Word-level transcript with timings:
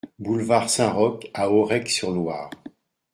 Boulevard 0.17 0.67
Saint-Roch 0.67 1.27
à 1.35 1.51
Aurec-sur-Loire 1.51 2.49